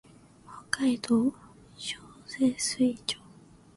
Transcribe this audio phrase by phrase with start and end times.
[0.71, 1.31] 北海道
[1.77, 3.19] 小清水町